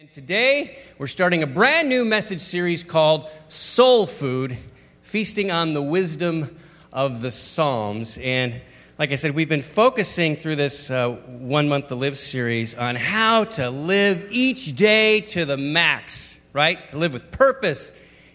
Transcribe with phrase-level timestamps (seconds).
[0.00, 4.58] And today we're starting a brand new message series called Soul Food
[5.02, 6.58] Feasting on the Wisdom
[6.92, 8.18] of the Psalms.
[8.18, 8.60] And
[8.98, 12.96] like I said, we've been focusing through this uh, One Month to Live series on
[12.96, 16.88] how to live each day to the max, right?
[16.88, 17.92] To live with purpose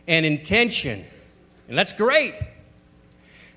[0.07, 1.03] and intention.
[1.67, 2.35] And that's great.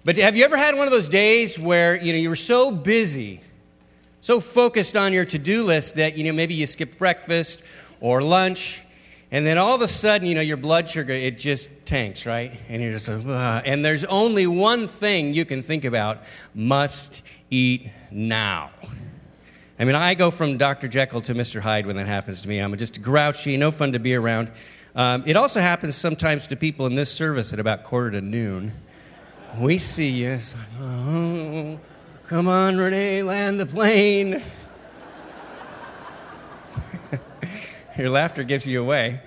[0.05, 2.73] But have you ever had one of those days where you know you were so
[2.73, 3.41] busy,
[4.21, 7.62] so focused on your to-do list that you know maybe you skipped breakfast
[8.03, 8.82] or lunch,
[9.30, 12.52] and then all of a sudden, you know, your blood sugar, it just tanks, right?
[12.69, 13.62] And you're just like, Ugh.
[13.65, 16.19] and there's only one thing you can think about
[16.52, 18.70] must eat now.
[19.78, 20.88] I mean, I go from Dr.
[20.88, 21.61] Jekyll to Mr.
[21.61, 22.59] Hyde when that happens to me.
[22.59, 24.50] I'm just grouchy, no fun to be around.
[24.95, 28.73] Um, it also happens sometimes to people in this service at about quarter to noon.
[29.59, 30.33] We see you.
[30.33, 31.78] Like, oh,
[32.27, 34.42] come on, Renee, land the plane.
[37.98, 39.20] Your laughter gives you away.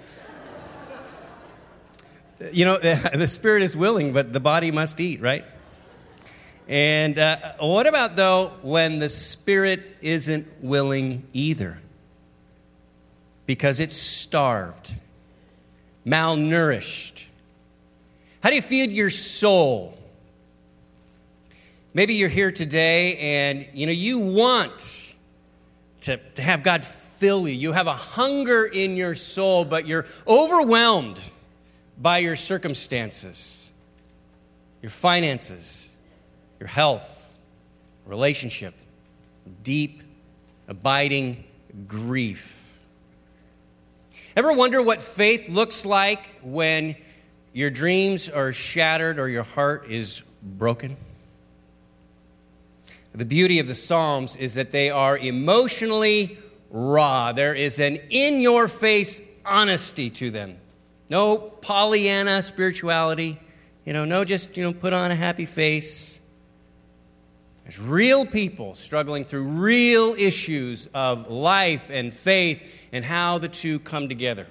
[2.51, 2.77] You know,
[3.13, 5.45] the spirit is willing, but the body must eat, right?
[6.67, 11.79] And uh, what about, though, when the spirit isn't willing either?
[13.45, 14.95] Because it's starved,
[16.05, 17.25] malnourished.
[18.41, 19.97] How do you feed your soul?
[21.93, 25.13] Maybe you're here today and you know you want
[26.01, 26.83] to, to have God
[27.25, 27.55] fill you.
[27.55, 31.19] You have a hunger in your soul, but you're overwhelmed
[31.99, 33.67] by your circumstances,
[34.83, 35.89] your finances,
[36.59, 37.35] your health,
[38.05, 38.75] relationship,
[39.63, 40.03] deep,
[40.67, 41.45] abiding
[41.87, 42.79] grief.
[44.37, 46.95] Ever wonder what faith looks like when
[47.53, 50.95] your dreams are shattered or your heart is broken?
[53.15, 56.37] The beauty of the Psalms is that they are emotionally
[56.75, 57.31] raw.
[57.31, 60.57] There is an in your face honesty to them.
[61.09, 63.39] No Pollyanna spirituality.
[63.85, 66.19] You know, no just, you know, put on a happy face.
[67.63, 72.61] There's real people struggling through real issues of life and faith
[72.91, 74.45] and how the two come together.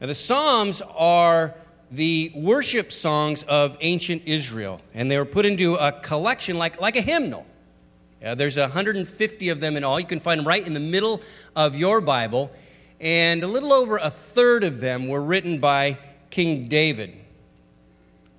[0.00, 1.54] Now, the Psalms are
[1.90, 6.96] the worship songs of ancient Israel, and they were put into a collection like, like
[6.96, 7.46] a hymnal.
[8.24, 10.00] Uh, there's 150 of them in all.
[10.00, 11.20] You can find them right in the middle
[11.54, 12.50] of your Bible.
[13.00, 15.98] And a little over a third of them were written by
[16.30, 17.14] King David.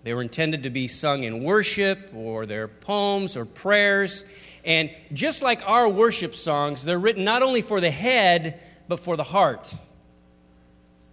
[0.04, 4.24] They were intended to be sung in worship or their poems or prayers.
[4.66, 9.16] And just like our worship songs, they're written not only for the head, but for
[9.16, 9.72] the heart.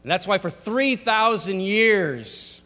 [0.03, 2.61] And that's why for 3,000 years,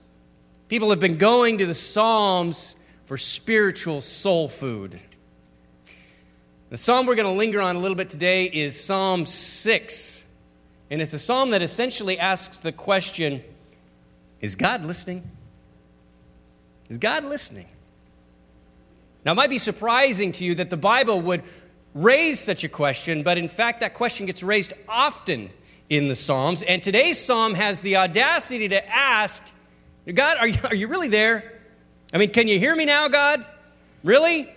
[0.69, 2.75] people have been going to the Psalms
[3.06, 5.00] for spiritual soul food.
[6.70, 10.24] The psalm we're going to linger on a little bit today is Psalm 6.
[10.90, 13.42] And it's a psalm that essentially asks the question
[14.42, 15.30] Is God listening?
[16.90, 17.68] Is God listening?
[19.24, 21.42] Now, it might be surprising to you that the Bible would
[21.94, 25.48] raise such a question, but in fact, that question gets raised often
[25.88, 26.62] in the Psalms.
[26.62, 29.42] And today's psalm has the audacity to ask
[30.14, 31.50] God, are you, are you really there?
[32.12, 33.42] I mean, can you hear me now, God?
[34.04, 34.50] Really?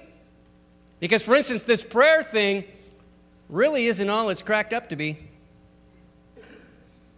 [1.02, 2.64] Because, for instance, this prayer thing
[3.50, 5.18] really isn't all it's cracked up to be.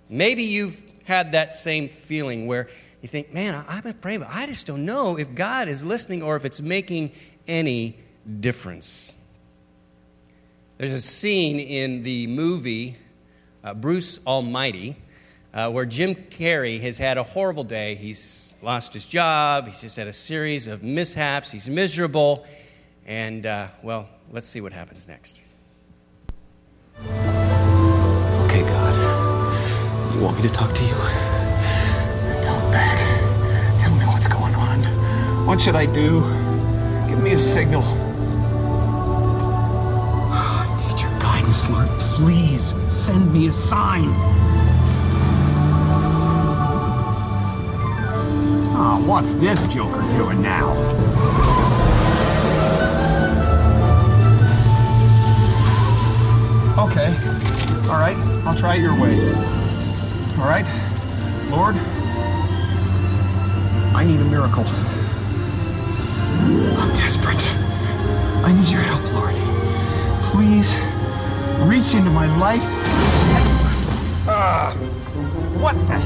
[0.09, 2.69] Maybe you've had that same feeling where
[3.01, 6.23] you think, man, I've been praying, but I just don't know if God is listening
[6.23, 7.11] or if it's making
[7.45, 7.99] any
[8.39, 9.13] difference.
[10.77, 12.97] There's a scene in the movie
[13.63, 14.95] uh, Bruce Almighty
[15.53, 17.95] uh, where Jim Carrey has had a horrible day.
[17.95, 22.45] He's lost his job, he's just had a series of mishaps, he's miserable.
[23.05, 25.41] And, uh, well, let's see what happens next.
[26.99, 30.15] Okay, God.
[30.15, 30.93] You want me to talk to you?
[32.43, 32.99] Talk back.
[33.81, 34.83] Tell me what's going on.
[35.45, 36.21] What should I do?
[37.09, 37.83] Give me a signal.
[40.31, 41.89] I need your guidance, Lord.
[41.99, 44.07] Please send me a sign.
[48.75, 51.72] Oh, what's this joker doing now?
[56.75, 57.15] Okay.
[57.87, 58.17] All right.
[58.45, 59.13] I'll try it your way.
[60.39, 60.65] All right.
[61.51, 61.75] Lord,
[63.95, 64.63] I need a miracle.
[66.79, 67.43] I'm desperate.
[68.43, 69.35] I need your help, Lord.
[70.23, 70.75] Please
[71.69, 72.63] reach into my life.
[74.27, 74.73] Ah,
[75.59, 75.99] what the?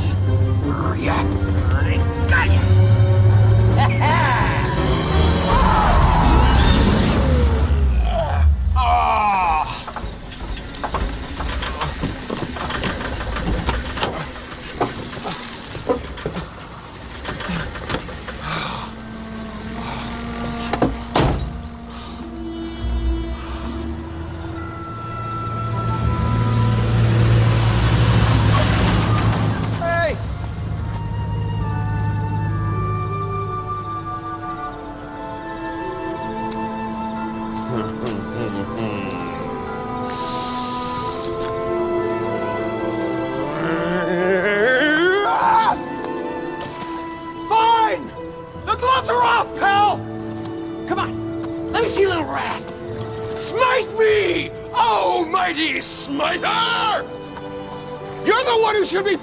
[0.74, 1.26] Hurry up.
[1.72, 1.98] I
[2.30, 2.97] got you.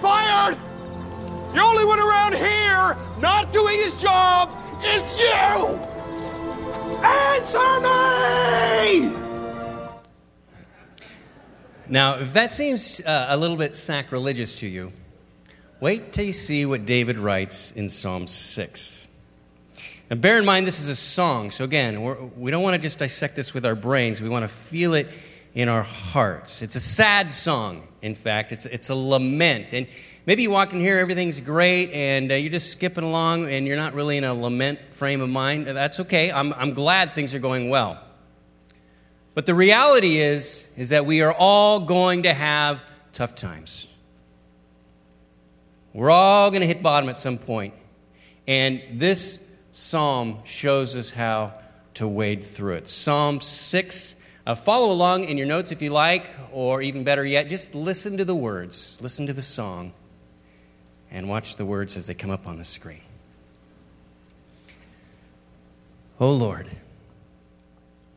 [0.04, 0.58] Fired!
[1.54, 4.54] The only one around here not doing his job
[4.84, 5.80] is you!
[7.02, 9.16] Answer me!
[11.88, 14.92] Now, if that seems uh, a little bit sacrilegious to you,
[15.80, 19.08] wait till you see what David writes in Psalm 6.
[20.10, 21.50] Now, bear in mind, this is a song.
[21.50, 24.20] So, again, we're, we do not want to just dissect this with our brains.
[24.20, 25.08] We want to feel it
[25.54, 26.62] in our hearts.
[26.62, 28.50] It's a sad song, in fact.
[28.50, 29.68] It's, it's a lament.
[29.72, 29.86] And
[30.26, 33.76] maybe you walk in here, everything's great, and uh, you're just skipping along, and you're
[33.76, 35.66] not really in a lament frame of mind.
[35.66, 36.32] That's okay.
[36.32, 38.00] I'm, I'm glad things are going well.
[39.34, 43.86] But the reality is, is that we are all going to have tough times.
[45.92, 47.74] We're all going to hit bottom at some point.
[48.48, 51.54] And this psalm shows us how
[51.94, 52.88] to wade through it.
[52.88, 57.48] Psalm 6 uh, follow along in your notes if you like, or even better yet,
[57.48, 59.92] just listen to the words, listen to the song,
[61.10, 63.00] and watch the words as they come up on the screen.
[66.20, 66.68] Oh Lord,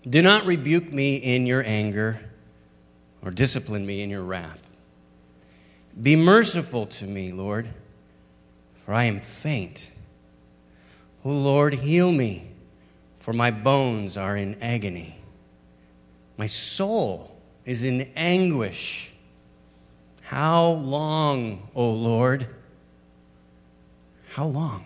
[0.07, 2.19] do not rebuke me in your anger
[3.21, 4.61] or discipline me in your wrath.
[5.99, 7.69] Be merciful to me, Lord,
[8.85, 9.89] for I am faint.
[11.25, 12.51] Oh Lord, heal me,
[13.19, 15.15] for my bones are in agony.
[16.37, 17.35] My soul
[17.65, 19.11] is in anguish.
[20.21, 22.47] How long, O Lord?
[24.29, 24.85] How long?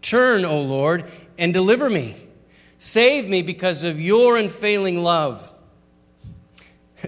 [0.00, 1.04] Turn, O Lord,
[1.38, 2.16] and deliver me.
[2.78, 5.48] Save me because of your unfailing love.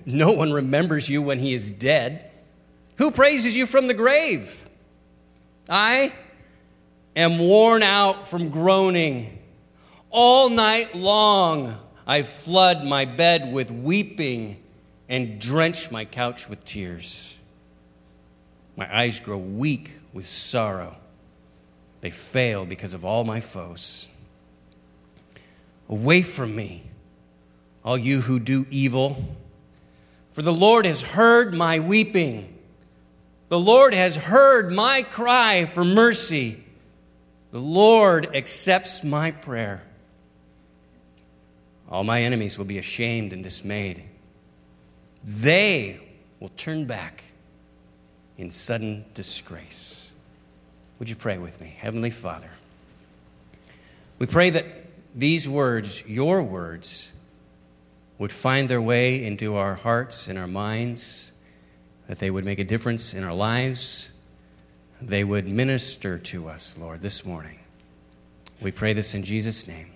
[0.04, 2.28] No one remembers you when he is dead.
[2.96, 4.68] Who praises you from the grave?
[5.68, 6.12] I
[7.14, 9.38] am worn out from groaning.
[10.10, 14.62] All night long I flood my bed with weeping
[15.08, 17.38] and drench my couch with tears.
[18.76, 20.96] My eyes grow weak with sorrow.
[22.00, 24.08] They fail because of all my foes.
[25.88, 26.82] Away from me,
[27.84, 29.36] all you who do evil,
[30.32, 32.58] for the Lord has heard my weeping.
[33.48, 36.64] The Lord has heard my cry for mercy.
[37.52, 39.82] The Lord accepts my prayer.
[41.94, 44.02] All my enemies will be ashamed and dismayed.
[45.22, 46.00] They
[46.40, 47.22] will turn back
[48.36, 50.10] in sudden disgrace.
[50.98, 51.72] Would you pray with me?
[51.78, 52.50] Heavenly Father,
[54.18, 54.66] we pray that
[55.14, 57.12] these words, your words,
[58.18, 61.30] would find their way into our hearts and our minds,
[62.08, 64.10] that they would make a difference in our lives,
[65.00, 67.60] they would minister to us, Lord, this morning.
[68.60, 69.92] We pray this in Jesus' name.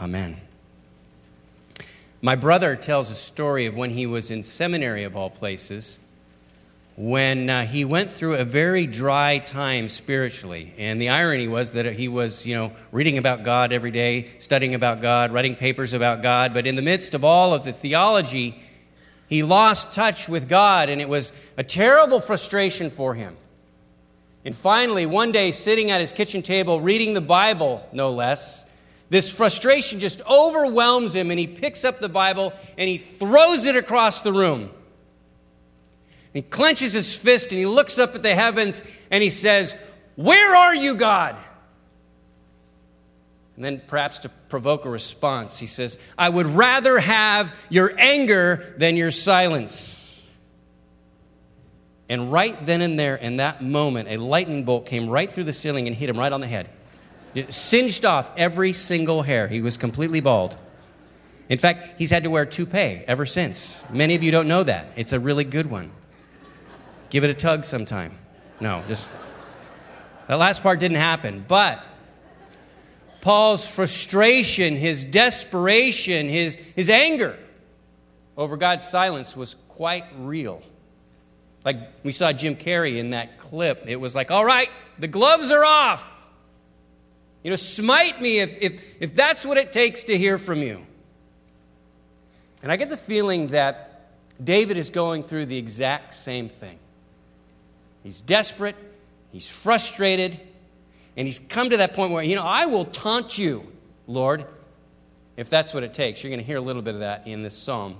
[0.00, 0.40] Amen.
[2.22, 5.98] My brother tells a story of when he was in seminary, of all places,
[6.94, 10.74] when uh, he went through a very dry time spiritually.
[10.76, 14.74] And the irony was that he was, you know, reading about God every day, studying
[14.74, 16.52] about God, writing papers about God.
[16.52, 18.60] But in the midst of all of the theology,
[19.26, 23.34] he lost touch with God, and it was a terrible frustration for him.
[24.44, 28.66] And finally, one day, sitting at his kitchen table, reading the Bible, no less,
[29.10, 33.74] this frustration just overwhelms him, and he picks up the Bible and he throws it
[33.74, 34.70] across the room.
[36.32, 39.74] He clenches his fist and he looks up at the heavens and he says,
[40.14, 41.36] Where are you, God?
[43.56, 48.74] And then, perhaps to provoke a response, he says, I would rather have your anger
[48.78, 50.22] than your silence.
[52.08, 55.52] And right then and there, in that moment, a lightning bolt came right through the
[55.52, 56.70] ceiling and hit him right on the head.
[57.48, 59.48] Singed off every single hair.
[59.48, 60.56] He was completely bald.
[61.48, 63.82] In fact, he's had to wear toupee ever since.
[63.90, 64.86] Many of you don't know that.
[64.96, 65.90] It's a really good one.
[67.10, 68.16] Give it a tug sometime.
[68.60, 69.12] No, just.
[70.28, 71.44] That last part didn't happen.
[71.46, 71.84] But
[73.20, 77.38] Paul's frustration, his desperation, his, his anger
[78.36, 80.62] over God's silence was quite real.
[81.64, 83.84] Like we saw Jim Carrey in that clip.
[83.86, 86.19] It was like, all right, the gloves are off.
[87.42, 90.84] You know, smite me if, if, if that's what it takes to hear from you.
[92.62, 94.10] And I get the feeling that
[94.42, 96.78] David is going through the exact same thing.
[98.02, 98.76] He's desperate,
[99.32, 100.38] he's frustrated,
[101.16, 103.70] and he's come to that point where, you know, I will taunt you,
[104.06, 104.46] Lord,
[105.36, 106.22] if that's what it takes.
[106.22, 107.96] You're going to hear a little bit of that in this psalm.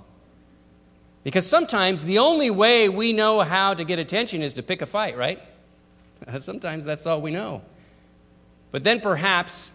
[1.23, 4.87] Because sometimes the only way we know how to get attention is to pick a
[4.87, 5.39] fight, right?
[6.39, 7.61] Sometimes that's all we know.
[8.71, 9.69] But then perhaps,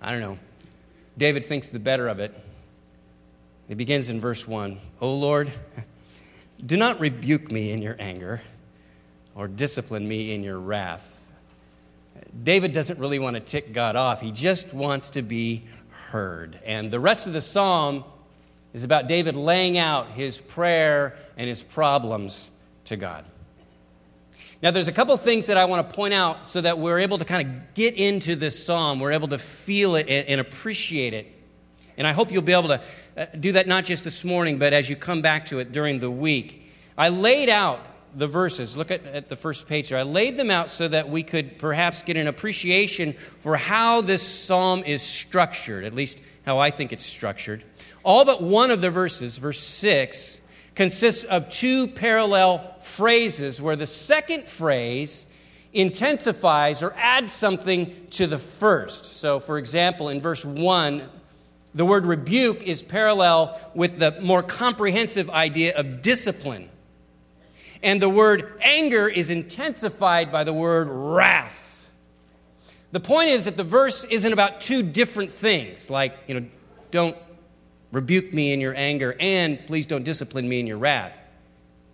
[0.00, 0.38] I don't know,
[1.16, 2.34] David thinks the better of it.
[3.68, 5.50] It begins in verse 1 O Lord,
[6.64, 8.42] do not rebuke me in your anger
[9.34, 11.10] or discipline me in your wrath.
[12.42, 16.58] David doesn't really want to tick God off, he just wants to be heard.
[16.64, 18.04] And the rest of the psalm
[18.72, 22.50] is about David laying out his prayer and his problems
[22.86, 23.24] to God.
[24.64, 27.18] Now, there's a couple things that I want to point out so that we're able
[27.18, 28.98] to kind of get into this psalm.
[28.98, 31.30] We're able to feel it and, and appreciate it.
[31.98, 32.80] And I hope you'll be able to
[33.14, 35.98] uh, do that not just this morning, but as you come back to it during
[35.98, 36.72] the week.
[36.96, 37.78] I laid out
[38.14, 38.74] the verses.
[38.74, 39.98] Look at, at the first page there.
[39.98, 44.22] I laid them out so that we could perhaps get an appreciation for how this
[44.22, 47.64] psalm is structured, at least how I think it's structured.
[48.02, 50.40] All but one of the verses, verse 6,
[50.74, 55.26] consists of two parallel phrases where the second phrase
[55.72, 59.06] intensifies or adds something to the first.
[59.06, 61.08] So, for example, in verse 1,
[61.74, 66.68] the word rebuke is parallel with the more comprehensive idea of discipline.
[67.82, 71.88] And the word anger is intensified by the word wrath.
[72.92, 76.46] The point is that the verse isn't about two different things, like, you know,
[76.92, 77.16] don't
[77.94, 81.18] rebuke me in your anger and please don't discipline me in your wrath.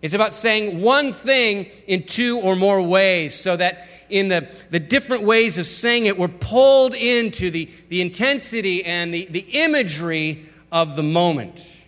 [0.03, 4.81] It's about saying one thing in two or more ways so that in the, the
[4.81, 10.49] different ways of saying it, we're pulled into the, the intensity and the, the imagery
[10.73, 11.85] of the moment.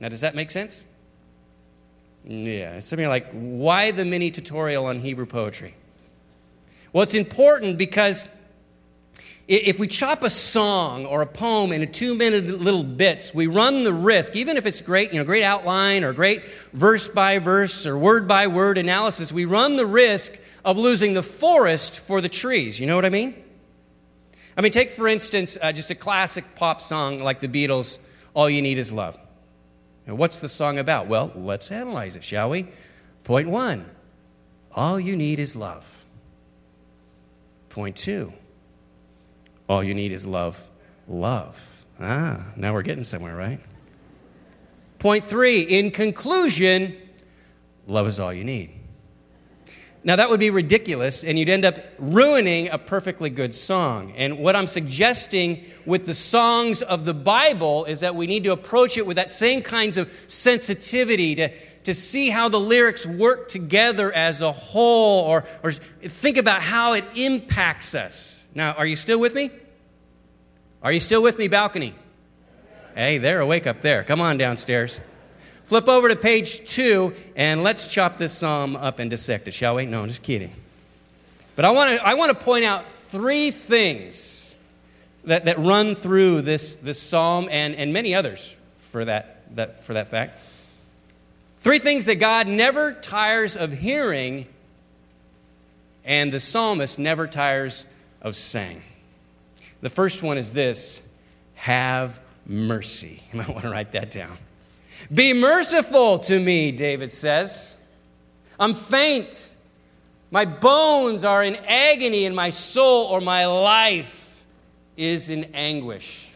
[0.00, 0.84] Now, does that make sense?
[2.26, 5.74] Yeah, it's something like, why the mini tutorial on Hebrew poetry?
[6.92, 8.26] Well, it's important because
[9.46, 13.84] if we chop a song or a poem into two minute little bits, we run
[13.84, 17.84] the risk, even if it's great, you know, great outline or great verse by verse
[17.84, 22.28] or word by word analysis, we run the risk of losing the forest for the
[22.28, 22.80] trees.
[22.80, 23.34] You know what I mean?
[24.56, 27.98] I mean, take for instance uh, just a classic pop song like the Beatles'
[28.32, 29.18] All You Need Is Love.
[30.06, 31.06] What's the song about?
[31.06, 32.68] Well, let's analyze it, shall we?
[33.24, 33.90] Point one
[34.72, 36.04] All you need is love.
[37.68, 38.32] Point two
[39.68, 40.62] all you need is love.
[41.08, 41.84] Love.
[42.00, 43.60] Ah, now we're getting somewhere, right?
[44.98, 46.96] Point three, in conclusion,
[47.86, 48.72] love is all you need.
[50.06, 54.12] Now, that would be ridiculous, and you'd end up ruining a perfectly good song.
[54.16, 58.52] And what I'm suggesting with the songs of the Bible is that we need to
[58.52, 61.50] approach it with that same kinds of sensitivity to,
[61.84, 66.94] to see how the lyrics work together as a whole, or, or think about how
[66.94, 68.46] it impacts us.
[68.54, 69.50] Now, are you still with me?
[70.82, 71.94] Are you still with me, balcony?
[72.94, 74.04] Hey, they're awake up there.
[74.04, 75.00] Come on downstairs.
[75.64, 79.76] Flip over to page two and let's chop this psalm up and dissect it, shall
[79.76, 79.86] we?
[79.86, 80.52] No, I'm just kidding.
[81.56, 84.54] But I want to I want to point out three things
[85.24, 89.94] that, that run through this, this psalm and, and many others for that, that, for
[89.94, 90.38] that fact.
[91.64, 94.46] Three things that God never tires of hearing
[96.04, 97.86] and the psalmist never tires
[98.20, 98.82] of saying.
[99.80, 101.00] The first one is this
[101.54, 103.22] have mercy.
[103.32, 104.36] You might want to write that down.
[105.12, 107.76] Be merciful to me, David says.
[108.60, 109.54] I'm faint.
[110.30, 114.44] My bones are in agony, and my soul or my life
[114.98, 116.28] is in anguish.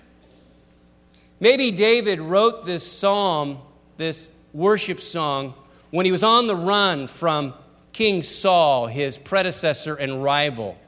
[1.39, 3.59] Maybe David wrote this psalm,
[3.99, 5.55] this worship song,
[5.91, 7.55] when he was on the run from
[7.93, 10.79] King Saul, his predecessor and rival.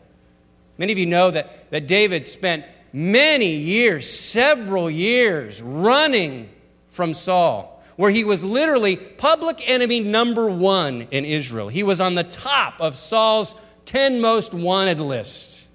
[0.79, 6.49] Many of you know that, that David spent many years, several years, running
[6.89, 11.69] from Saul, where he was literally public enemy number one in Israel.
[11.69, 13.55] He was on the top of Saul's
[13.87, 15.67] 10 most wanted list.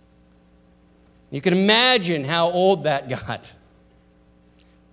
[1.31, 3.53] You can imagine how old that got.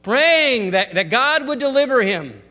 [0.02, 2.42] Praying that, that God would deliver him.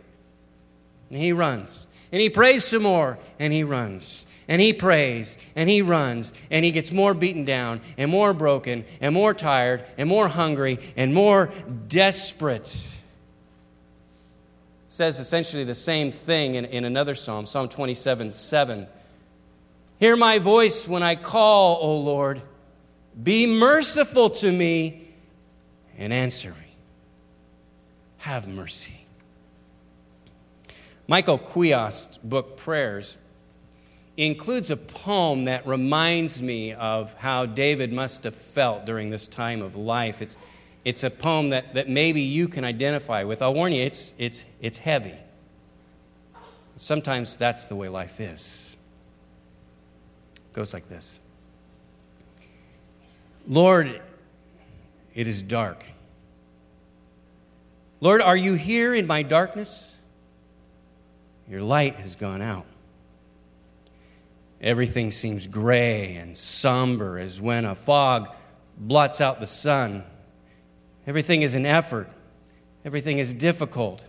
[1.12, 1.86] And he runs.
[2.12, 6.66] And he prays some more, and he runs and he prays and he runs and
[6.66, 11.14] he gets more beaten down and more broken and more tired and more hungry and
[11.14, 11.54] more
[11.88, 12.86] desperate.
[14.90, 18.88] Says essentially the same thing in, in another psalm, Psalm 27 7.
[20.02, 22.42] Hear my voice when I call, O Lord.
[23.24, 25.08] Be merciful to me
[25.98, 26.76] and answer me.
[28.18, 29.01] Have mercy.
[31.12, 33.18] Michael Quoist's book, Prayers,
[34.16, 39.62] includes a poem that reminds me of how David must have felt during this time
[39.62, 40.22] of life.
[40.22, 40.38] It's,
[40.86, 43.42] it's a poem that, that maybe you can identify with.
[43.42, 45.16] I'll warn you, it's, it's, it's heavy.
[46.78, 48.78] Sometimes that's the way life is.
[50.38, 51.20] It goes like this
[53.50, 54.02] Lord,
[55.14, 55.84] it is dark.
[58.00, 59.91] Lord, are you here in my darkness?
[61.52, 62.66] Your light has gone out.
[64.62, 68.30] Everything seems gray and somber as when a fog
[68.78, 70.06] blots out the sun.
[71.06, 72.10] Everything is an effort.
[72.86, 74.02] Everything is difficult.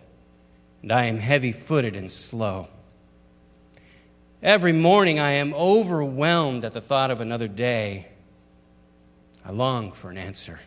[0.82, 2.68] And I am heavy footed and slow.
[4.40, 8.06] Every morning I am overwhelmed at the thought of another day.
[9.44, 10.61] I long for an answer.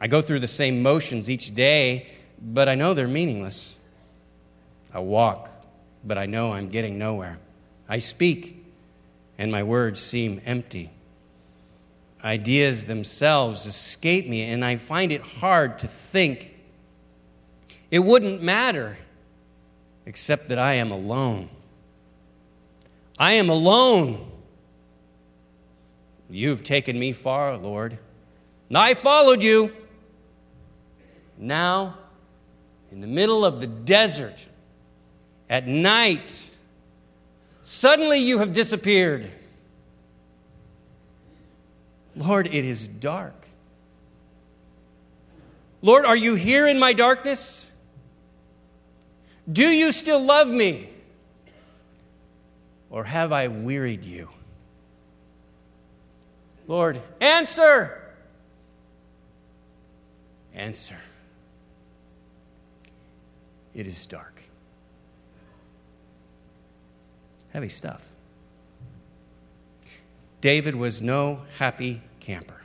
[0.00, 2.06] I go through the same motions each day,
[2.40, 3.76] but I know they're meaningless.
[4.96, 5.50] I walk,
[6.02, 7.38] but I know I'm getting nowhere.
[7.86, 8.64] I speak,
[9.36, 10.88] and my words seem empty.
[12.24, 16.56] Ideas themselves escape me, and I find it hard to think.
[17.90, 18.96] It wouldn't matter,
[20.06, 21.50] except that I am alone.
[23.18, 24.26] I am alone.
[26.30, 27.98] You've taken me far, Lord,
[28.70, 29.76] and I followed you.
[31.36, 31.98] Now,
[32.90, 34.45] in the middle of the desert,
[35.48, 36.44] at night,
[37.62, 39.30] suddenly you have disappeared.
[42.16, 43.34] Lord, it is dark.
[45.82, 47.70] Lord, are you here in my darkness?
[49.50, 50.88] Do you still love me?
[52.90, 54.30] Or have I wearied you?
[56.66, 58.02] Lord, answer!
[60.54, 60.96] Answer.
[63.74, 64.35] It is dark.
[67.56, 68.06] Heavy stuff.
[70.42, 72.60] David was no happy camper.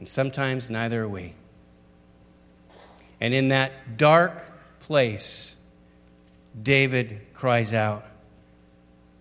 [0.00, 1.34] And sometimes neither are we.
[3.20, 4.42] And in that dark
[4.80, 5.54] place,
[6.60, 8.04] David cries out,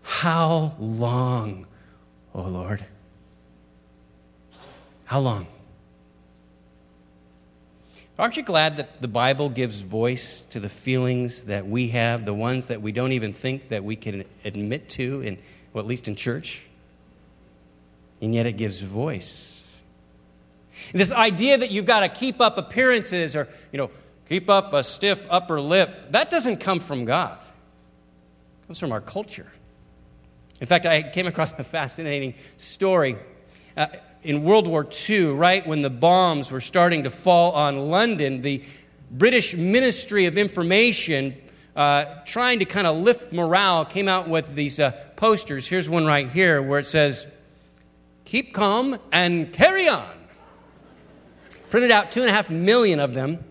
[0.01, 1.67] How long,
[2.33, 2.83] O Lord?
[5.05, 5.45] How long?
[8.23, 12.33] Aren't you glad that the Bible gives voice to the feelings that we have, the
[12.33, 15.37] ones that we don't even think that we can admit to, in,
[15.73, 16.65] well, at least in church?
[18.21, 19.65] And yet it gives voice.
[20.93, 23.91] This idea that you've got to keep up appearances or, you know,
[24.29, 27.37] keep up a stiff upper lip, that doesn't come from God.
[28.63, 29.51] It comes from our culture.
[30.61, 33.17] In fact, I came across a fascinating story.
[33.75, 33.87] Uh,
[34.23, 38.63] in World War II, right when the bombs were starting to fall on London, the
[39.11, 41.35] British Ministry of Information,
[41.75, 45.67] uh, trying to kind of lift morale, came out with these uh, posters.
[45.67, 47.25] Here's one right here where it says,
[48.25, 50.07] Keep calm and carry on.
[51.69, 53.43] Printed out two and a half million of them.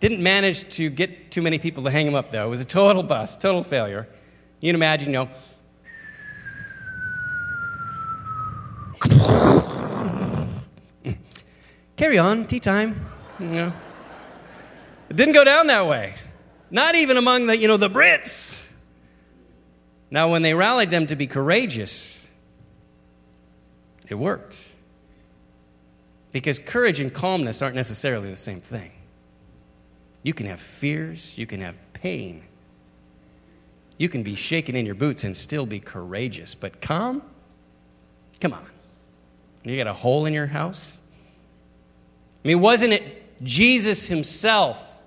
[0.00, 2.46] Didn't manage to get too many people to hang them up, though.
[2.46, 4.06] It was a total bust, total failure.
[4.60, 5.28] You can imagine, you know,
[11.96, 13.06] carry on, tea time.
[13.38, 13.72] You know.
[15.08, 16.14] It didn't go down that way.
[16.70, 18.60] Not even among the, you know, the Brits.
[20.10, 22.26] Now, when they rallied them to be courageous,
[24.08, 24.68] it worked.
[26.32, 28.92] Because courage and calmness aren't necessarily the same thing.
[30.22, 32.42] You can have fears, you can have pain.
[33.98, 37.22] You can be shaken in your boots and still be courageous, but calm?
[38.40, 38.66] Come on.
[39.64, 40.95] You got a hole in your house?
[42.46, 45.02] I mean, wasn't it Jesus himself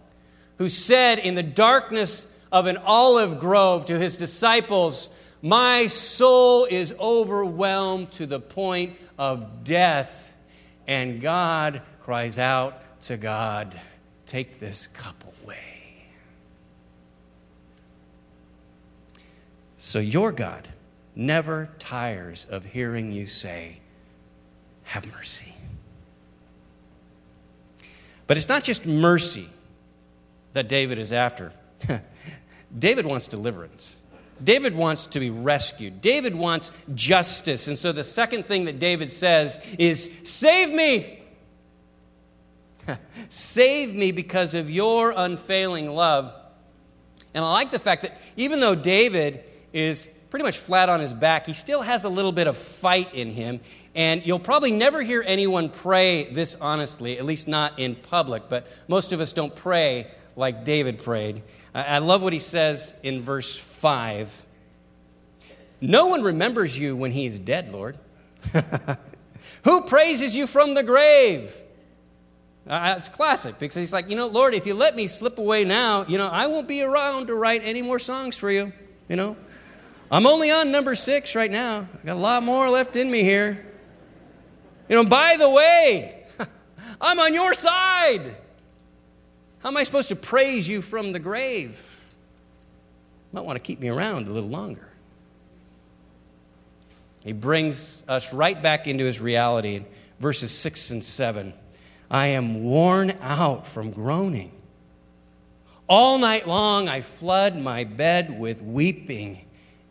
[0.58, 5.10] who said in the darkness of an olive grove to his disciples,
[5.42, 10.34] My soul is overwhelmed to the point of death.
[10.86, 13.80] And God cries out to God,
[14.26, 16.08] Take this cup away.
[19.78, 20.68] So your God
[21.16, 23.80] never tires of hearing you say,
[24.84, 25.54] Have mercy.
[28.30, 29.50] But it's not just mercy
[30.54, 31.52] that David is after.
[32.78, 33.96] David wants deliverance.
[34.44, 36.00] David wants to be rescued.
[36.00, 37.68] David wants justice.
[37.68, 41.24] And so the second thing that David says is, Save me!
[43.30, 46.32] Save me because of your unfailing love.
[47.34, 51.14] And I like the fact that even though David is pretty much flat on his
[51.14, 53.60] back, he still has a little bit of fight in him.
[53.96, 58.68] And you'll probably never hear anyone pray this honestly, at least not in public, but
[58.88, 61.42] most of us don't pray like David prayed.
[61.74, 64.46] I love what he says in verse 5
[65.82, 67.98] No one remembers you when he is dead, Lord.
[69.64, 71.56] Who praises you from the grave?
[72.68, 76.06] Uh, classic because he's like, you know, Lord, if you let me slip away now,
[76.06, 78.72] you know, I won't be around to write any more songs for you,
[79.08, 79.36] you know.
[80.12, 81.88] I'm only on number six right now.
[82.02, 83.66] I got a lot more left in me here.
[84.88, 86.26] You know, by the way,
[87.02, 88.36] I'm on your side.
[89.60, 92.04] How am I supposed to praise you from the grave?
[93.32, 94.88] You might want to keep me around a little longer.
[97.20, 99.86] He brings us right back into his reality in
[100.20, 101.54] verses 6 and 7.
[102.10, 104.52] I am worn out from groaning.
[105.88, 109.46] All night long I flood my bed with weeping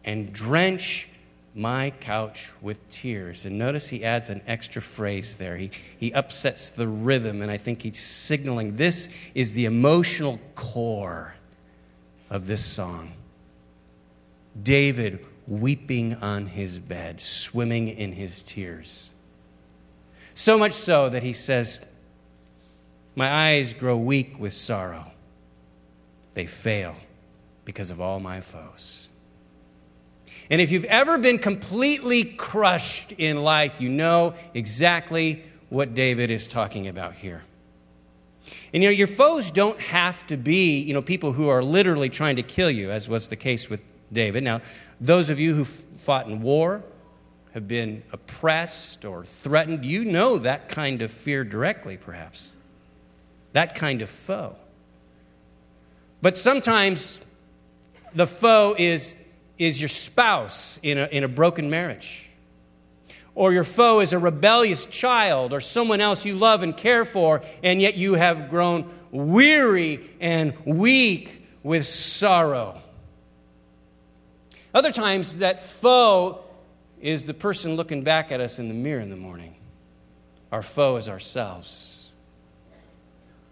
[0.08, 1.06] and drench
[1.54, 3.44] my couch with tears.
[3.44, 5.58] And notice he adds an extra phrase there.
[5.58, 11.34] He, he upsets the rhythm, and I think he's signaling this is the emotional core
[12.30, 13.12] of this song.
[14.60, 19.10] David weeping on his bed, swimming in his tears.
[20.34, 21.84] So much so that he says,
[23.14, 25.12] My eyes grow weak with sorrow.
[26.32, 26.94] They fail
[27.66, 29.07] because of all my foes.
[30.50, 36.48] And if you've ever been completely crushed in life, you know exactly what David is
[36.48, 37.42] talking about here.
[38.72, 42.08] And you know, your foes don't have to be, you know, people who are literally
[42.08, 44.42] trying to kill you, as was the case with David.
[44.42, 44.62] Now,
[45.00, 46.82] those of you who fought in war,
[47.54, 52.52] have been oppressed or threatened, you know that kind of fear directly, perhaps.
[53.52, 54.56] That kind of foe.
[56.20, 57.20] But sometimes
[58.14, 59.14] the foe is,
[59.58, 62.30] is your spouse in a, in a broken marriage.
[63.34, 67.42] Or your foe is a rebellious child or someone else you love and care for,
[67.62, 72.80] and yet you have grown weary and weak with sorrow.
[74.74, 76.42] Other times, that foe
[77.00, 79.54] is the person looking back at us in the mirror in the morning.
[80.50, 82.10] Our foe is ourselves,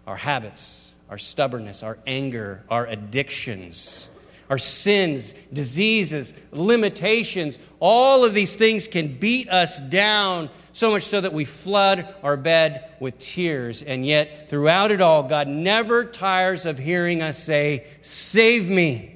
[0.05, 4.09] our habits, our stubbornness, our anger, our addictions,
[4.49, 7.59] our sins, diseases, limitations.
[7.79, 12.37] All of these things can beat us down so much so that we flood our
[12.37, 13.81] bed with tears.
[13.81, 19.15] And yet, throughout it all, God never tires of hearing us say, Save me.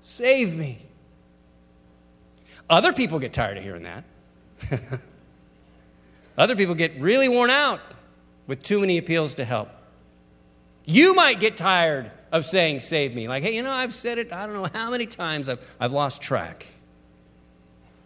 [0.00, 0.82] Save me.
[2.68, 4.04] Other people get tired of hearing that.
[6.38, 7.80] Other people get really worn out
[8.46, 9.68] with too many appeals to help.
[10.84, 13.28] You might get tired of saying, Save me.
[13.28, 15.92] Like, hey, you know, I've said it, I don't know how many times, I've, I've
[15.92, 16.66] lost track.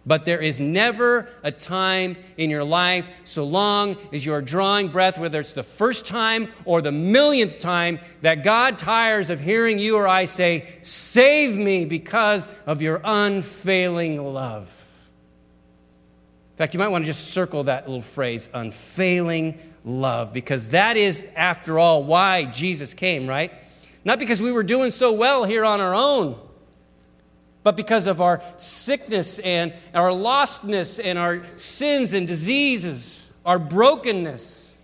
[0.05, 4.89] But there is never a time in your life, so long as you are drawing
[4.89, 9.79] breath, whether it's the first time or the millionth time, that God tires of hearing
[9.79, 14.79] you or I say, Save me because of your unfailing love.
[16.53, 20.97] In fact, you might want to just circle that little phrase, unfailing love, because that
[20.97, 23.53] is, after all, why Jesus came, right?
[24.05, 26.39] Not because we were doing so well here on our own
[27.63, 34.75] but because of our sickness and our lostness and our sins and diseases, our brokenness.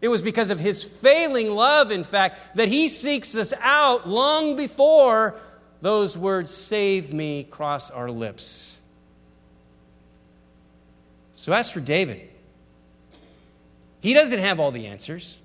[0.00, 4.56] It was because of his failing love, in fact, that he seeks us out long
[4.56, 5.34] before
[5.80, 8.78] those words, save me, cross our lips.
[11.34, 12.28] So, as for David,
[14.00, 15.38] he doesn't have all the answers,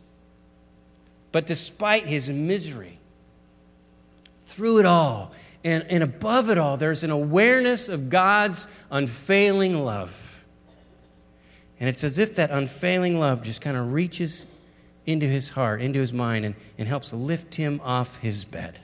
[1.31, 2.99] but despite his misery,
[4.45, 5.31] through it all,
[5.63, 10.43] and, and above it all, there's an awareness of God's unfailing love.
[11.79, 14.45] And it's as if that unfailing love just kind of reaches
[15.05, 18.79] into his heart, into his mind, and, and helps lift him off his bed.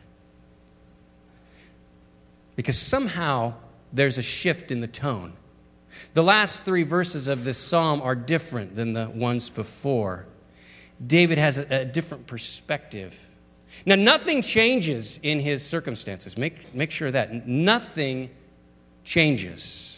[2.56, 3.54] Because somehow
[3.94, 5.34] there's a shift in the tone.
[6.14, 10.26] The last three verses of this psalm are different than the ones before.
[11.06, 13.30] David has a, a different perspective.
[13.86, 16.38] Now, nothing changes in his circumstances.
[16.38, 17.48] Make, make sure that.
[17.48, 18.30] Nothing
[19.04, 19.98] changes.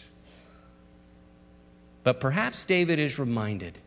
[2.02, 3.78] But perhaps David is reminded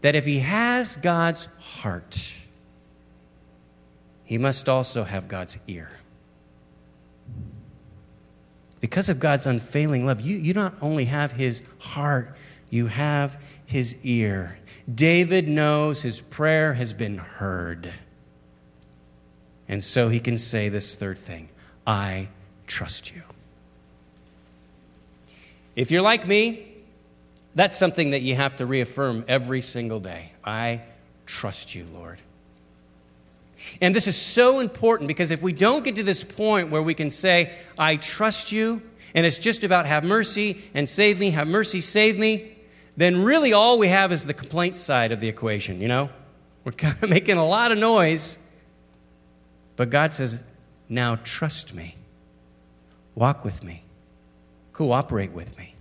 [0.00, 2.34] that if he has God's heart,
[4.24, 5.90] he must also have God's ear.
[8.80, 12.36] Because of God's unfailing love, you, you not only have his heart,
[12.70, 14.58] you have his ear.
[14.92, 17.92] David knows his prayer has been heard.
[19.68, 21.50] And so he can say this third thing
[21.86, 22.28] I
[22.66, 23.22] trust you.
[25.76, 26.66] If you're like me,
[27.54, 30.32] that's something that you have to reaffirm every single day.
[30.42, 30.80] I
[31.26, 32.20] trust you, Lord.
[33.82, 36.94] And this is so important because if we don't get to this point where we
[36.94, 38.80] can say, I trust you,
[39.14, 42.54] and it's just about have mercy and save me, have mercy, save me,
[42.98, 46.10] then really all we have is the complaint side of the equation, you know?
[46.64, 48.38] We're kind of making a lot of noise.
[49.76, 50.42] But God says,
[50.88, 51.94] now trust me,
[53.14, 53.84] walk with me,
[54.72, 55.76] cooperate with me.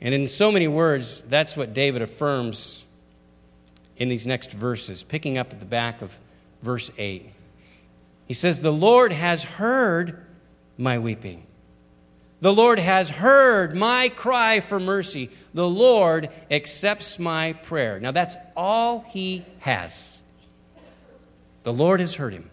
[0.00, 2.86] And in so many words, that's what David affirms
[3.98, 6.18] in these next verses, picking up at the back of
[6.62, 7.30] verse 8.
[8.26, 10.24] He says, The Lord has heard
[10.78, 11.42] my weeping.
[12.40, 15.30] The Lord has heard my cry for mercy.
[15.52, 18.00] The Lord accepts my prayer.
[18.00, 20.20] Now, that's all he has.
[21.64, 22.50] The Lord has heard him.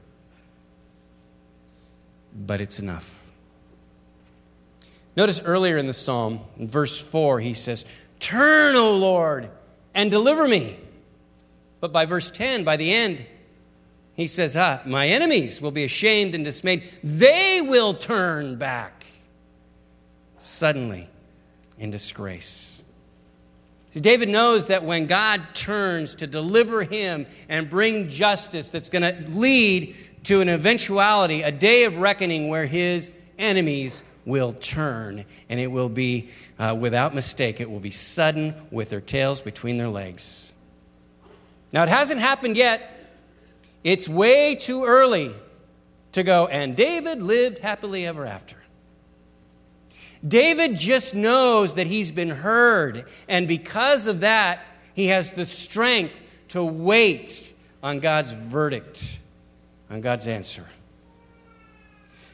[2.35, 3.23] But it's enough.
[5.15, 7.85] Notice earlier in the psalm, in verse 4, he says,
[8.19, 9.49] Turn, O Lord,
[9.95, 10.77] and deliver me.
[11.79, 13.25] But by verse 10, by the end,
[14.15, 16.83] he says, ah, My enemies will be ashamed and dismayed.
[17.03, 18.96] They will turn back
[20.37, 21.09] suddenly
[21.77, 22.81] in disgrace.
[23.93, 29.03] See, David knows that when God turns to deliver him and bring justice that's going
[29.03, 35.59] to lead to an eventuality, a day of reckoning where his enemies will turn, and
[35.59, 39.87] it will be, uh, without mistake, it will be sudden with their tails between their
[39.87, 40.51] legs.
[41.71, 42.93] Now, it hasn't happened yet.
[43.83, 45.33] It's way too early
[46.11, 48.57] to go, and David lived happily ever after.
[50.25, 56.25] David just knows that he's been heard, and because of that, he has the strength
[56.49, 57.53] to wait
[57.83, 59.19] on God's verdict,
[59.89, 60.65] on God's answer.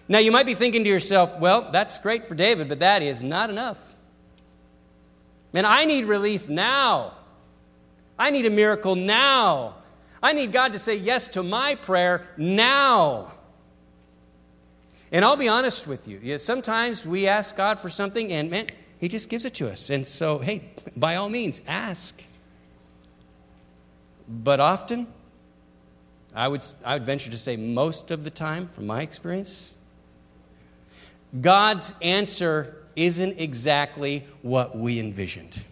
[0.07, 3.23] Now, you might be thinking to yourself, well, that's great for David, but that is
[3.23, 3.95] not enough.
[5.51, 7.13] Man, I need relief now.
[8.17, 9.75] I need a miracle now.
[10.21, 13.31] I need God to say yes to my prayer now.
[15.13, 16.39] And I'll be honest with you.
[16.39, 19.91] Sometimes we ask God for something and, man, He just gives it to us.
[19.91, 22.23] And so, hey, by all means, ask.
[24.27, 25.05] But often,
[26.33, 29.73] I would, I would venture to say most of the time, from my experience,
[31.39, 35.63] God's answer isn't exactly what we envisioned.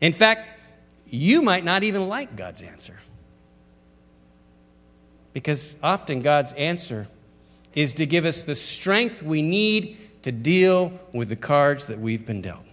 [0.00, 0.48] In fact,
[1.08, 3.00] you might not even like God's answer.
[5.32, 7.06] Because often God's answer
[7.76, 12.26] is to give us the strength we need to deal with the cards that we've
[12.26, 12.64] been dealt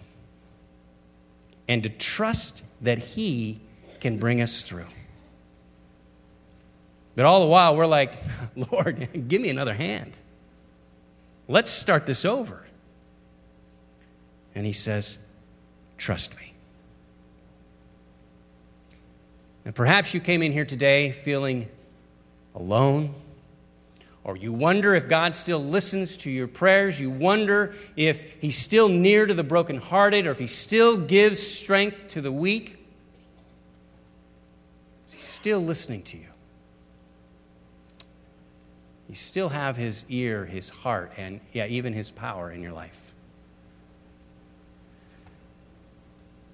[1.68, 3.60] and to trust that He
[4.00, 4.88] can bring us through.
[7.16, 8.14] But all the while, we're like,
[8.72, 10.14] Lord, give me another hand.
[11.48, 12.66] Let's start this over.
[14.56, 15.20] And he says,
[15.98, 16.54] Trust me.
[19.66, 21.70] And perhaps you came in here today feeling
[22.56, 23.14] alone,
[24.24, 27.00] or you wonder if God still listens to your prayers.
[27.00, 32.10] You wonder if He's still near to the brokenhearted, or if He still gives strength
[32.10, 32.86] to the weak.
[35.08, 36.28] Is He still listening to you?
[39.14, 43.14] you still have his ear, his heart, and yeah, even his power in your life.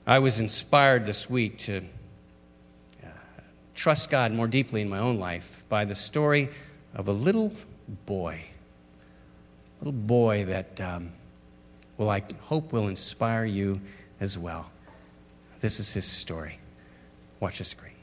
[0.06, 1.86] I was inspired this week to
[3.02, 3.08] uh,
[3.76, 6.50] trust God more deeply in my own life by the story
[6.96, 7.54] of a little
[8.06, 8.44] boy.
[9.82, 11.12] A little boy that, um,
[11.98, 13.82] well, I hope will inspire you
[14.20, 14.72] as well.
[15.60, 16.60] This is his story.
[17.40, 17.94] Watch the screen.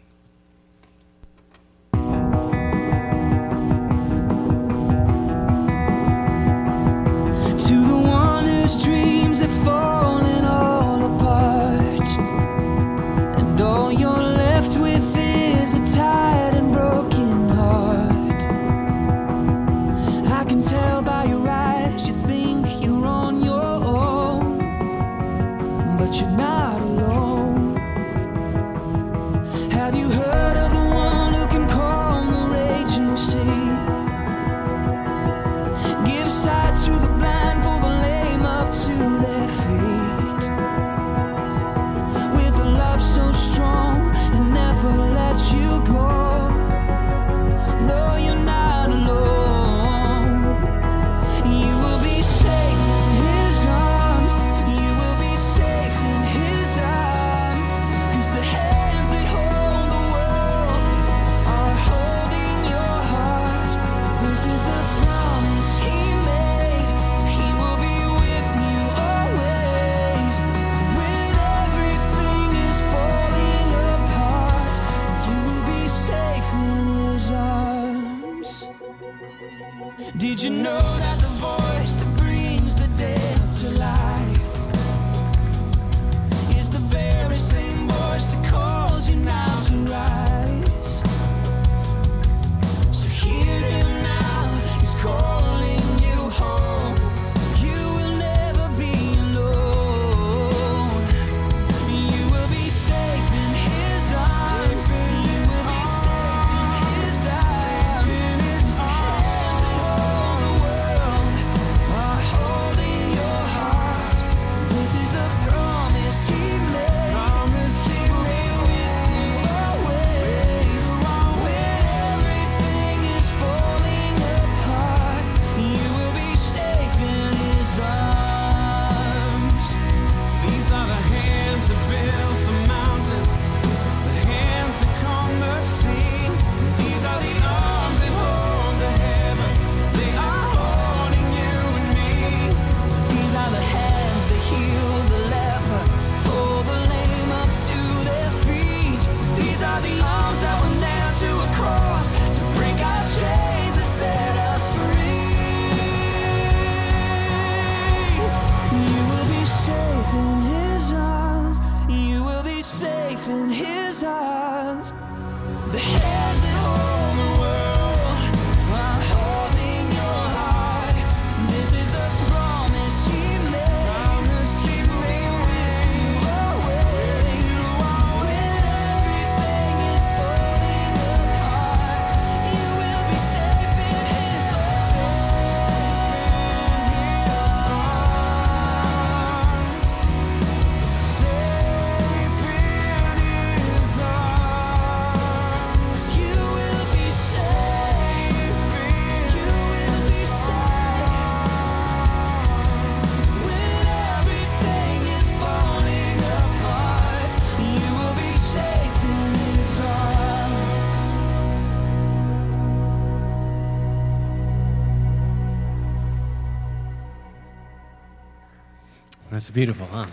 [219.37, 220.07] That's beautiful, huh?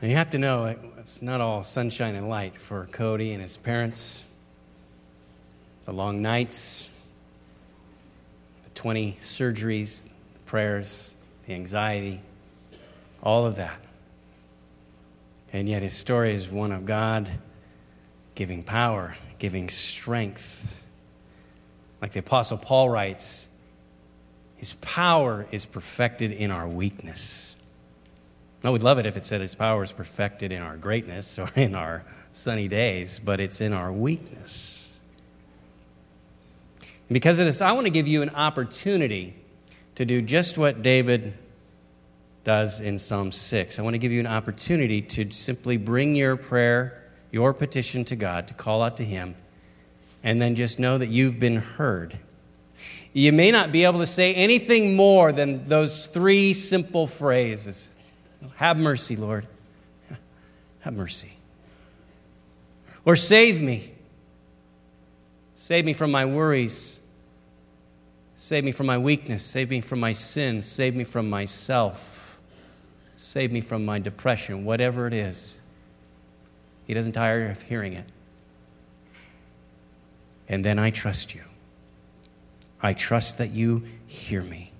[0.00, 0.64] You have to know
[0.96, 4.22] it's not all sunshine and light for Cody and his parents.
[5.84, 6.88] The long nights,
[8.62, 10.10] the 20 surgeries, the
[10.46, 11.14] prayers,
[11.46, 12.22] the anxiety,
[13.22, 13.78] all of that.
[15.52, 17.30] And yet his story is one of God
[18.34, 20.66] giving power, giving strength.
[22.04, 23.48] Like the Apostle Paul writes,
[24.56, 27.56] his power is perfected in our weakness.
[28.62, 31.50] I would love it if it said His power is perfected in our greatness or
[31.56, 34.92] in our sunny days, but it's in our weakness.
[36.78, 39.36] And because of this, I want to give you an opportunity
[39.94, 41.32] to do just what David
[42.44, 43.78] does in Psalm 6.
[43.78, 48.14] I want to give you an opportunity to simply bring your prayer, your petition to
[48.14, 49.36] God, to call out to Him,
[50.24, 52.18] and then just know that you've been heard.
[53.12, 57.88] You may not be able to say anything more than those three simple phrases
[58.56, 59.46] have mercy, Lord.
[60.80, 61.32] Have mercy.
[63.04, 63.92] Or save me.
[65.54, 66.98] Save me from my worries.
[68.36, 69.44] Save me from my weakness.
[69.44, 70.66] Save me from my sins.
[70.66, 72.38] Save me from myself.
[73.16, 75.58] Save me from my depression, whatever it is.
[76.86, 78.04] He doesn't tire of hearing it.
[80.48, 81.42] And then I trust you.
[82.80, 84.72] I trust that you hear me.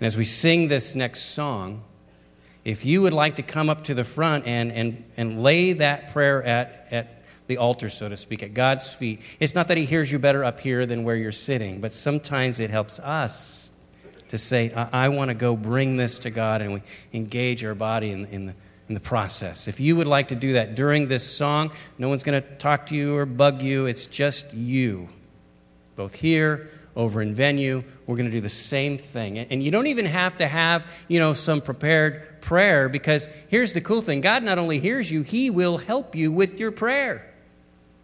[0.00, 1.82] And as we sing this next song,
[2.64, 6.12] if you would like to come up to the front and, and, and lay that
[6.12, 9.84] prayer at, at the altar, so to speak, at God's feet, it's not that He
[9.84, 13.68] hears you better up here than where you're sitting, but sometimes it helps us
[14.28, 16.82] to say, I, I want to go bring this to God, and we
[17.12, 18.54] engage our body in, in, the,
[18.92, 19.68] in the process.
[19.68, 22.88] If you would like to do that during this song, no one's going to talk
[22.88, 25.08] to you or bug you, it's just you,
[25.96, 27.84] both here over in venue.
[28.06, 29.38] We're going to do the same thing.
[29.38, 33.80] And you don't even have to have, you know, some prepared prayer because here's the
[33.80, 37.32] cool thing God not only hears you, He will help you with your prayer.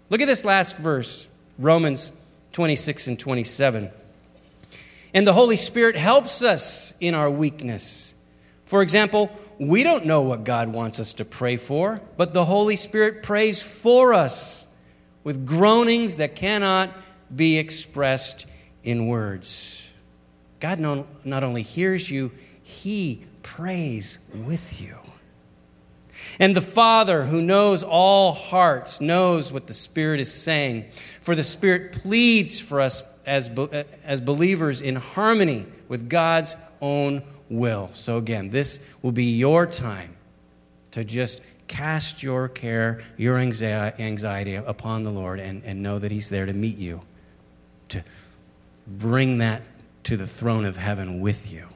[0.09, 1.27] Look at this last verse,
[1.59, 2.11] Romans
[2.53, 3.91] 26 and 27.
[5.13, 8.15] And the Holy Spirit helps us in our weakness.
[8.65, 12.77] For example, we don't know what God wants us to pray for, but the Holy
[12.77, 14.67] Spirit prays for us
[15.25, 16.91] with groanings that cannot
[17.35, 18.47] be expressed
[18.85, 19.89] in words.
[20.61, 22.31] God not only hears you,
[22.63, 24.97] He prays with you.
[26.39, 30.87] And the Father, who knows all hearts, knows what the Spirit is saying.
[31.21, 33.51] For the Spirit pleads for us as,
[34.05, 37.91] as believers in harmony with God's own will.
[37.93, 40.17] So, again, this will be your time
[40.93, 46.31] to just cast your care, your anxiety upon the Lord and, and know that He's
[46.31, 47.03] there to meet you,
[47.91, 48.03] to
[48.87, 49.63] bring that
[50.05, 51.67] to the throne of heaven with you.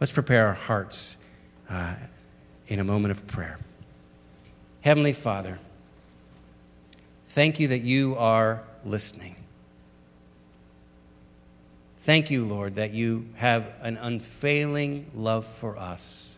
[0.00, 1.16] Let's prepare our hearts
[1.70, 1.94] uh,
[2.66, 3.58] in a moment of prayer.
[4.80, 5.58] Heavenly Father,
[7.28, 9.36] thank you that you are listening.
[12.04, 16.34] Thank you, Lord, that you have an unfailing love for us.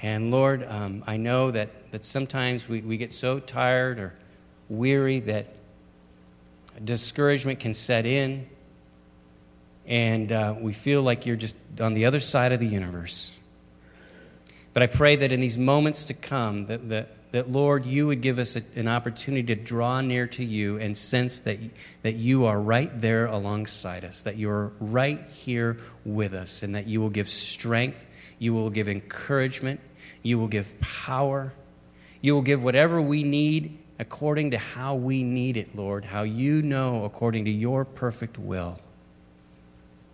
[0.00, 4.14] And Lord, um, I know that, that sometimes we, we get so tired or
[4.68, 5.56] weary that
[6.84, 8.46] discouragement can set in,
[9.88, 13.36] and uh, we feel like you're just on the other side of the universe.
[14.72, 18.20] But I pray that in these moments to come, that, that, that Lord, you would
[18.20, 21.58] give us a, an opportunity to draw near to you and sense that,
[22.02, 26.86] that you are right there alongside us, that you're right here with us, and that
[26.86, 28.06] you will give strength,
[28.38, 29.80] you will give encouragement,
[30.22, 31.52] you will give power,
[32.20, 36.60] you will give whatever we need according to how we need it, Lord, how you
[36.60, 38.78] know according to your perfect will.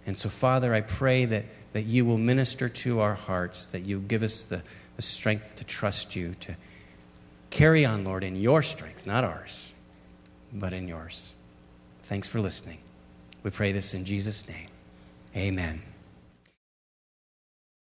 [0.07, 4.01] And so, Father, I pray that, that you will minister to our hearts, that you
[4.01, 4.63] give us the,
[4.97, 6.57] the strength to trust you, to
[7.51, 9.73] carry on, Lord, in your strength, not ours,
[10.53, 11.33] but in yours.
[12.05, 12.79] Thanks for listening.
[13.43, 14.69] We pray this in Jesus' name.
[15.37, 15.83] Amen.